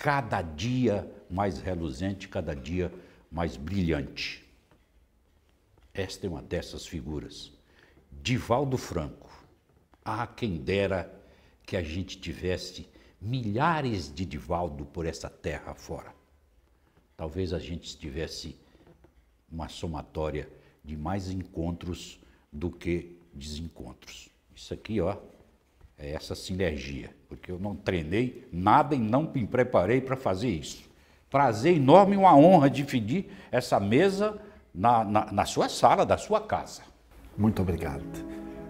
[0.02, 2.92] cada dia mais reluzente, cada dia
[3.30, 4.44] mais brilhante.
[5.94, 7.52] Esta é uma dessas figuras.
[8.10, 9.30] Divaldo Franco.
[10.04, 11.08] Ah, quem dera
[11.64, 12.88] que a gente tivesse
[13.20, 16.12] milhares de Divaldo por essa terra fora.
[17.16, 18.58] Talvez a gente tivesse
[19.48, 20.50] uma somatória
[20.84, 22.18] de mais encontros
[22.52, 24.30] do que desencontros.
[24.52, 25.16] Isso aqui, ó,
[25.96, 30.84] é essa sinergia, porque eu não treinei nada e não me preparei para fazer isso.
[31.30, 34.38] Prazer enorme e uma honra dividir essa mesa
[34.74, 36.82] na, na, na sua sala, da sua casa.
[37.36, 38.04] Muito obrigado.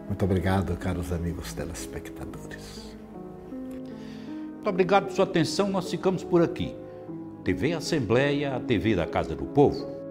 [0.06, 2.96] Muito obrigado, caros amigos telespectadores.
[4.54, 5.68] Muito obrigado por sua atenção.
[5.68, 6.72] Nós ficamos por aqui.
[7.42, 10.01] TV Assembleia, a TV da Casa do Povo.